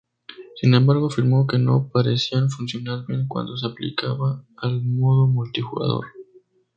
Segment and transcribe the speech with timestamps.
[0.59, 6.07] Sin embargo, afirmó que no parecían funcionar bien cuando se aplicaba al modo multijugador.